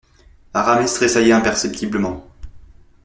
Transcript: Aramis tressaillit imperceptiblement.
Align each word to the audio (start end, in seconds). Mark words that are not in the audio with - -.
Aramis 0.55 0.95
tressaillit 0.95 1.31
imperceptiblement. 1.31 2.25